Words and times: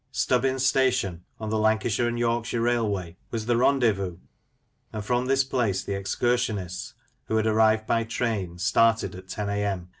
Stubbins 0.11 0.65
station, 0.65 1.25
on 1.39 1.51
the 1.51 1.61
L. 1.61 1.67
and 1.67 2.19
Y. 2.19 2.43
Railway, 2.57 3.17
was 3.29 3.45
the 3.45 3.55
rendezvous, 3.55 4.17
and 4.91 5.05
from 5.05 5.27
this 5.27 5.43
place 5.43 5.83
the 5.83 5.93
excursionists, 5.93 6.95
who 7.25 7.35
had 7.37 7.45
arrived 7.45 7.85
by 7.85 8.03
train, 8.03 8.57
started 8.57 9.13
at 9.13 9.37
lo 9.37 9.47
a.m. 9.49 9.89